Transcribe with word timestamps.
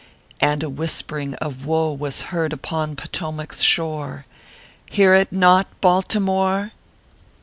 And 0.39 0.63
a 0.63 0.67
whispering 0.67 1.35
of 1.35 1.67
woe 1.67 1.91
was 1.93 2.23
heard 2.33 2.53
upon 2.53 2.95
Potomac 2.95 3.53
s 3.53 3.61
shore 3.61 4.25
Hear 4.89 5.13
it 5.13 5.31
not, 5.31 5.67
BALTIMORE 5.79 6.71